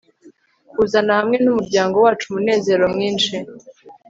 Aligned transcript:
kuzana 0.71 1.11
hamwe 1.19 1.37
numuryango 1.39 1.95
wacu 2.05 2.23
umunezero 2.27 2.83
mwinshi 2.93 3.35